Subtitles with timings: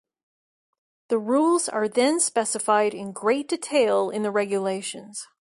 [1.09, 5.27] The rules are then specified in great detail in the regulations.